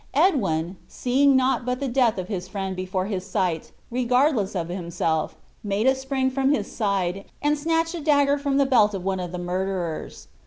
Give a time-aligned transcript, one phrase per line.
[0.15, 5.35] Edwin, seeing naught but the death of his friend before his sight, regardless of himself,
[5.63, 9.19] made a spring from his side, and snatched a dagger from the belt of one
[9.19, 10.27] of the murderers.